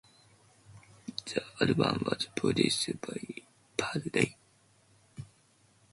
[1.27, 3.23] The album was produced by
[3.77, 4.35] Paul Ray.